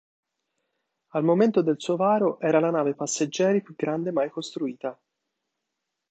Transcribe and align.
Al 1.09 1.23
momento 1.23 1.61
del 1.61 1.75
suo 1.77 1.95
varo, 1.95 2.39
era 2.39 2.59
la 2.59 2.71
nave 2.71 2.95
passeggeri 2.95 3.61
più 3.61 3.75
grande 3.75 4.09
mai 4.11 4.31
costruita. 4.31 4.99